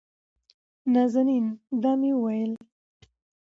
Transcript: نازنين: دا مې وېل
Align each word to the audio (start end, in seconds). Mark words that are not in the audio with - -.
نازنين: 0.93 1.45
دا 1.81 1.91
مې 1.99 2.11
وېل 2.21 2.53